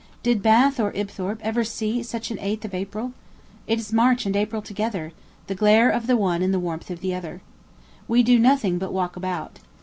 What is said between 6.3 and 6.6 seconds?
and the